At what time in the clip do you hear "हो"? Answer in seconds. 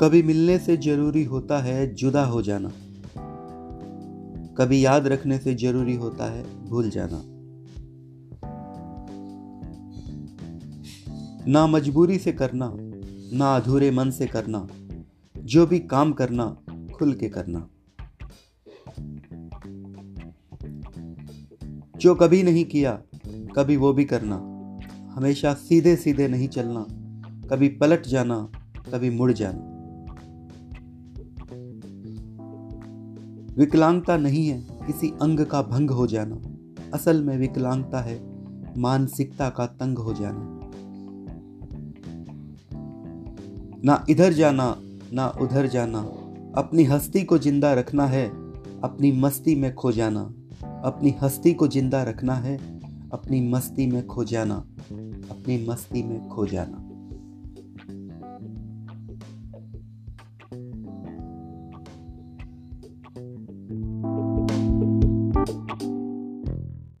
2.24-2.42, 35.90-36.06, 39.98-40.14